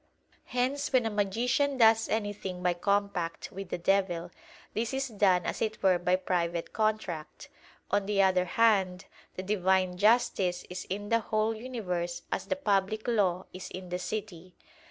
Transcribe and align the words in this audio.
Hence 0.45 0.91
when 0.91 1.05
a 1.05 1.11
magician 1.11 1.77
does 1.77 2.09
anything 2.09 2.63
by 2.63 2.73
compact 2.73 3.51
with 3.51 3.69
the 3.69 3.77
devil, 3.77 4.31
this 4.73 4.95
is 4.95 5.09
done 5.09 5.45
as 5.45 5.61
it 5.61 5.83
were 5.83 5.99
by 5.99 6.15
private 6.15 6.73
contract. 6.73 7.49
On 7.91 8.07
the 8.07 8.19
other 8.19 8.45
hand, 8.45 9.05
the 9.35 9.43
Divine 9.43 9.97
justice 9.97 10.65
is 10.71 10.85
in 10.85 11.09
the 11.09 11.19
whole 11.19 11.53
universe 11.53 12.23
as 12.31 12.47
the 12.47 12.55
public 12.55 13.07
law 13.07 13.45
is 13.53 13.69
in 13.69 13.89
the 13.89 13.99
city. 13.99 14.55